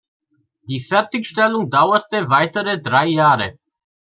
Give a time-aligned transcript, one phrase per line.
[0.67, 3.59] Die Fertigstellung dauerte weitere drei Jahre.